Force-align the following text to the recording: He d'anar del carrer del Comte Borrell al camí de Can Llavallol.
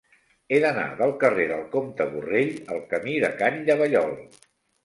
He 0.53 0.61
d'anar 0.63 0.85
del 1.01 1.11
carrer 1.23 1.45
del 1.51 1.61
Comte 1.75 2.07
Borrell 2.15 2.57
al 2.77 2.81
camí 2.95 3.15
de 3.27 3.33
Can 3.43 3.63
Llavallol. 3.69 4.19